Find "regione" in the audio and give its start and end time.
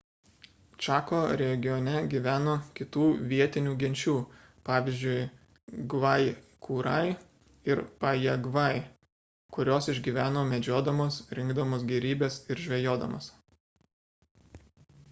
1.39-1.91